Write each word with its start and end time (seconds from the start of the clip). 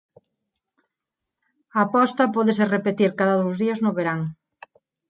A 1.81 1.81
posta 1.93 2.31
pódese 2.35 2.63
repetir 2.75 3.11
cada 3.11 3.17
cada 3.21 3.39
dous 3.41 3.57
días 3.63 3.79
no 3.85 3.91
verán. 3.97 4.19